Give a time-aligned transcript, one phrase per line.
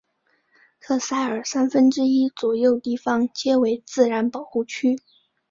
[0.79, 4.97] 特塞尔三分之一左右地方皆为自然保护区。